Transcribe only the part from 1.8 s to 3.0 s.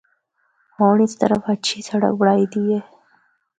سڑک بنڑائی دی ہے۔